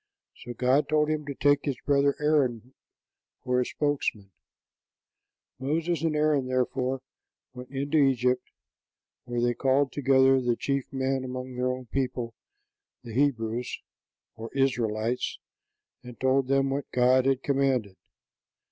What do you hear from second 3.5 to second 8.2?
a spokesman. Moses and Aaron, therefore, went into